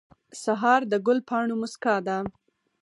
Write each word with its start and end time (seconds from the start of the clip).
سهار 0.43 0.81
د 0.91 0.93
ګل 1.05 1.19
پاڼو 1.27 1.53
موسکا 1.61 1.95
ده. 2.07 2.17